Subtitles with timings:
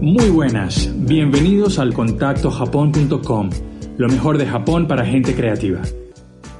[0.00, 3.50] Muy buenas, bienvenidos al contactojapón.com,
[3.96, 5.82] lo mejor de Japón para gente creativa.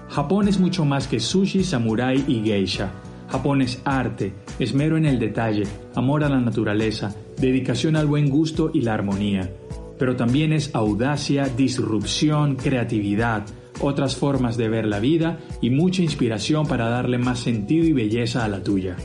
[0.09, 2.92] Japón es mucho más que sushi, samurai y geisha.
[3.28, 5.64] Japón es arte, esmero en el detalle,
[5.95, 9.51] amor a la naturaleza, dedicación al buen gusto y la armonía.
[9.98, 13.45] Pero también es audacia, disrupción, creatividad,
[13.80, 18.45] otras formas de ver la vida y mucha inspiración para darle más sentido y belleza
[18.45, 18.96] a la tuya.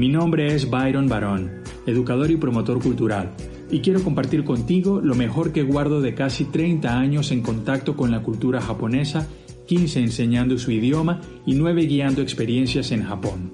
[0.00, 1.50] Mi nombre es Byron Barón,
[1.84, 3.34] educador y promotor cultural,
[3.70, 8.10] y quiero compartir contigo lo mejor que guardo de casi 30 años en contacto con
[8.10, 9.28] la cultura japonesa,
[9.66, 13.52] 15 enseñando su idioma y 9 guiando experiencias en Japón.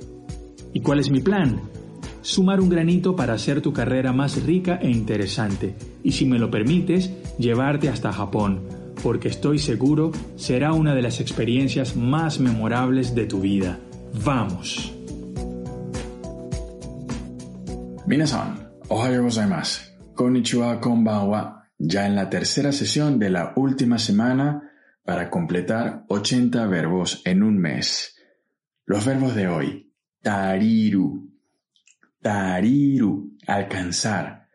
[0.73, 1.63] ¿Y cuál es mi plan?
[2.23, 6.49] Sumar un granito para hacer tu carrera más rica e interesante, y si me lo
[6.49, 8.61] permites, llevarte hasta Japón,
[9.03, 13.81] porque estoy seguro será una de las experiencias más memorables de tu vida.
[14.25, 14.96] ¡Vamos!
[18.07, 19.81] Minasan, ohayo gozaimasu.
[20.15, 21.67] Konnichiwa, konbanwa.
[21.77, 24.71] Ya en la tercera sesión de la última semana
[25.05, 28.15] para completar 80 verbos en un mes.
[28.85, 29.93] Los verbos de hoy.
[30.23, 31.33] Tariru.
[32.23, 33.37] Tariru.
[33.45, 34.47] Alcanzar.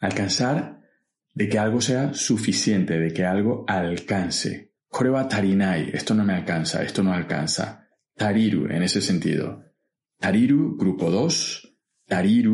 [0.00, 0.82] Alcanzar
[1.32, 4.74] de que algo sea suficiente, de que algo alcance.
[4.88, 5.88] Koreba tarinai.
[5.94, 7.88] Esto no me alcanza, esto no alcanza.
[8.14, 9.64] Tariru en ese sentido.
[10.20, 11.70] Tariru, grupo 2
[12.10, 12.52] 足りる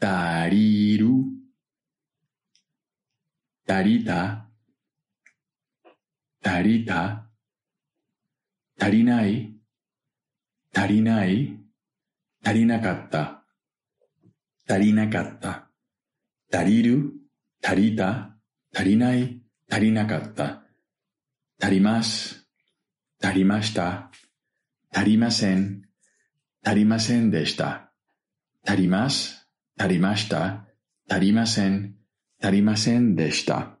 [0.00, 1.06] 足りる
[3.68, 4.48] 足りた
[6.42, 7.26] 足りた
[8.80, 9.54] 足りない？
[10.74, 11.58] 足りない？
[12.44, 13.44] 足りなかった？
[14.68, 15.68] 足りなかった？
[16.52, 17.12] 足りる？
[17.62, 18.36] 足りた
[18.72, 19.42] 足りない？
[19.68, 20.62] 足りなかった？
[21.60, 22.46] 足ります？
[23.20, 24.10] 足りました？
[24.94, 25.82] 足りません？
[26.64, 27.87] 足りませんでした？
[28.64, 30.68] Tarimas, tarimashita,
[31.06, 31.96] tarimasen,
[32.38, 33.80] tarimasen deshita.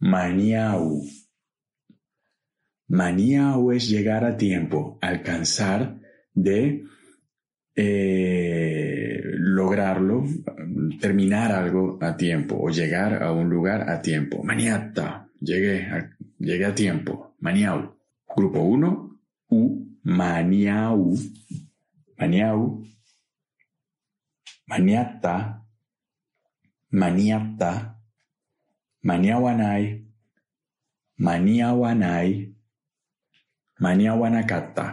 [0.00, 1.02] Maniau.
[2.88, 6.00] Maniau es llegar a tiempo, alcanzar
[6.34, 6.84] de
[7.74, 10.24] eh, lograrlo,
[11.00, 14.42] terminar algo a tiempo o llegar a un lugar a tiempo.
[14.42, 17.36] Maniata, llegué a, llegué a tiempo.
[17.40, 17.96] Maniau.
[18.34, 21.14] Grupo 1, U, maniau.
[22.18, 22.82] Maniau
[24.72, 25.60] maniata,
[26.90, 27.94] maniata,
[29.04, 30.00] maniawanai,
[31.18, 32.54] maniawanai,
[33.80, 34.86] maniawanakata,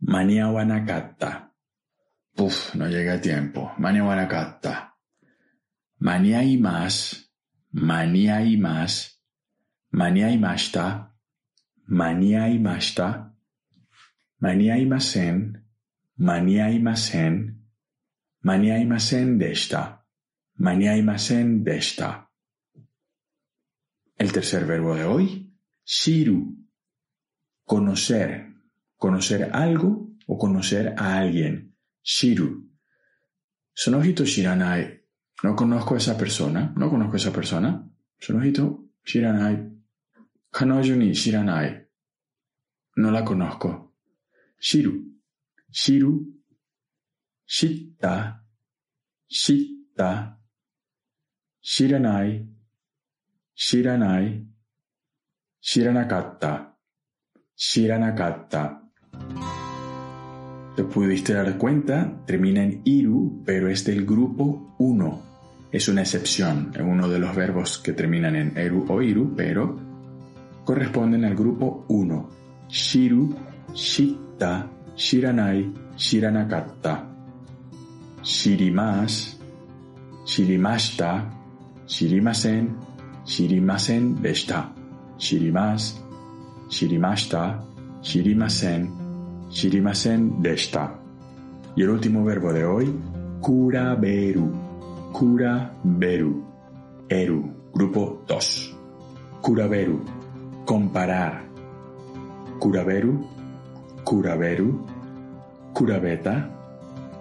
[0.00, 1.50] maniawanakata.
[2.36, 3.72] Puf, no llega a tiempo.
[3.78, 4.94] Maniawanakata.
[5.98, 7.30] Mania y más,
[7.72, 9.18] mania y más,
[18.42, 20.04] Maniaimasen deshita.
[20.56, 22.28] Maniaimasen deshita.
[24.18, 25.54] El tercer verbo de hoy,
[25.84, 26.56] shiru.
[27.64, 28.52] Conocer.
[28.96, 31.76] Conocer algo o conocer a alguien.
[32.02, 32.68] Shiru.
[33.72, 35.04] Sonohito shiranai.
[35.42, 36.72] No conozco a esa persona.
[36.76, 37.88] No conozco a esa persona.
[38.18, 39.70] Sonohito shiranai.
[40.50, 41.88] Kanojo ni shiranai.
[42.96, 43.94] No la conozco.
[44.58, 45.02] Shiru.
[45.70, 46.41] Shiru
[47.54, 48.42] shitta,
[49.26, 50.38] shitta,
[51.60, 52.48] shiranai,
[53.52, 54.46] shiranai,
[55.60, 56.78] shiranakatta,
[57.54, 58.62] shiranakatta.
[60.74, 65.22] Te pudiste dar cuenta, termina en iru, pero es del grupo 1.
[65.70, 69.78] Es una excepción en uno de los verbos que terminan en eru o iru, pero
[70.64, 72.30] corresponden al grupo 1.
[72.70, 73.36] Shiru,
[73.74, 77.11] shitta, shiranai, shiranakatta.
[78.22, 79.34] Shirimas,
[80.24, 81.28] Shirimashita,
[81.86, 82.76] Shirimasen,
[83.26, 84.72] Shirimasen deshita.
[85.18, 85.98] Shirimas,
[86.68, 87.64] Shirimashita,
[88.00, 88.90] Shirimasen,
[89.50, 90.98] Shirimasen deshita.
[91.74, 92.94] Y el último verbo de hoy,
[93.40, 94.52] kuraberu,
[95.12, 96.44] kuraberu,
[97.08, 98.76] eru, grupo 2.
[99.40, 100.00] Kuraberu,
[100.64, 101.42] comparar.
[102.60, 103.26] Kuraberu,
[104.04, 104.86] kuraberu,
[105.72, 106.50] kurabeta,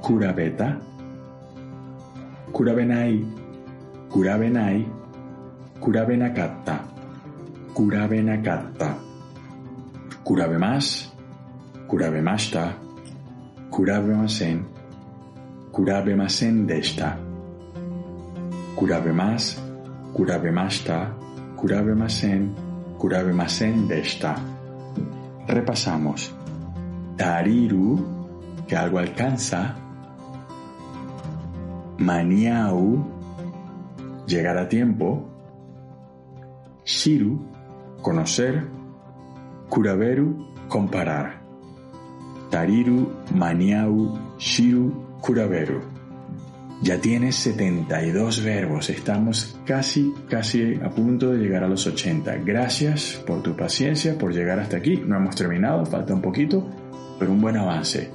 [0.02, 0.80] kurabeta,
[2.52, 3.26] kurabenai,
[4.10, 4.86] kurabenai,
[5.80, 6.76] kurabenakatta,
[7.74, 8.90] kurabenakatta,
[10.24, 11.10] kurabemasu,
[11.88, 12.74] kurabemashita,
[13.72, 14.66] kurabemasen,
[15.72, 17.18] kurabemasen deshita,
[18.76, 19.60] kurabemasu,
[20.14, 20.98] kurabemashita,
[21.56, 22.56] kurabemasen,
[23.00, 24.36] kurabemasen deshita.
[25.48, 26.32] Repasamos.
[27.18, 28.00] Tariru,
[28.68, 29.76] que algo alcanza.
[32.02, 33.06] Maniau,
[34.26, 35.30] llegar a tiempo.
[36.84, 37.40] Shiru,
[38.02, 38.66] conocer.
[39.70, 41.42] Kuraberu, comparar.
[42.50, 45.82] Tariru, Maniau, Shiru, Kuraberu.
[46.82, 52.38] Ya tienes 72 verbos, estamos casi, casi a punto de llegar a los 80.
[52.44, 54.98] Gracias por tu paciencia, por llegar hasta aquí.
[54.98, 56.68] No hemos terminado, falta un poquito,
[57.20, 58.10] pero un buen avance.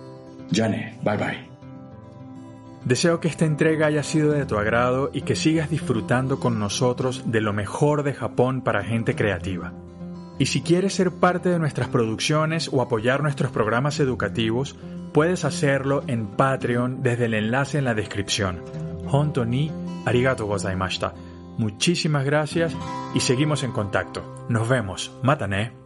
[0.53, 1.46] Jane, bye bye.
[2.87, 7.25] Deseo que esta entrega haya sido de tu agrado y que sigas disfrutando con nosotros
[7.27, 9.73] de lo mejor de Japón para gente creativa.
[10.39, 14.77] Y si quieres ser parte de nuestras producciones o apoyar nuestros programas educativos,
[15.13, 18.63] puedes hacerlo en Patreon desde el enlace en la descripción.
[19.11, 19.73] Honto ni
[20.05, 21.13] arigato gozaimashita.
[21.59, 22.73] Muchísimas gracias
[23.15, 24.47] y seguimos en contacto.
[24.49, 25.11] Nos vemos.
[25.25, 25.86] Matane.